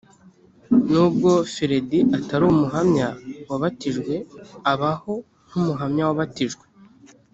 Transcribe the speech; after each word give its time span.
nubwo 0.91 1.31
feredi 1.55 1.99
atari 2.17 2.43
umuhamya 2.51 3.07
wabatijwe 3.49 4.13
abaho 4.73 5.13
nk 5.47 5.53
umuhamya 5.59 6.03
wabatijwe. 6.09 6.63